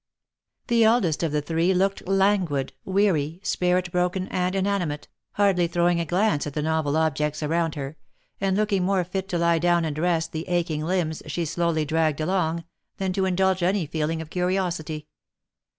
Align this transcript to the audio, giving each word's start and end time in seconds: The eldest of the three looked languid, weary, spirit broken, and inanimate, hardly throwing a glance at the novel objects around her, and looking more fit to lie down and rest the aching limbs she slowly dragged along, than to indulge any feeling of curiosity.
The 0.65 0.83
eldest 0.83 1.21
of 1.21 1.31
the 1.31 1.43
three 1.43 1.75
looked 1.75 2.07
languid, 2.07 2.73
weary, 2.85 3.39
spirit 3.43 3.91
broken, 3.91 4.27
and 4.29 4.55
inanimate, 4.55 5.07
hardly 5.33 5.67
throwing 5.67 5.99
a 5.99 6.05
glance 6.05 6.47
at 6.47 6.55
the 6.55 6.63
novel 6.63 6.97
objects 6.97 7.43
around 7.43 7.75
her, 7.75 7.97
and 8.39 8.57
looking 8.57 8.83
more 8.83 9.03
fit 9.03 9.29
to 9.29 9.37
lie 9.37 9.59
down 9.59 9.85
and 9.85 9.99
rest 9.99 10.31
the 10.31 10.47
aching 10.47 10.83
limbs 10.83 11.21
she 11.27 11.45
slowly 11.45 11.85
dragged 11.85 12.19
along, 12.19 12.63
than 12.97 13.13
to 13.13 13.25
indulge 13.25 13.61
any 13.61 13.85
feeling 13.85 14.23
of 14.23 14.31
curiosity. 14.31 15.05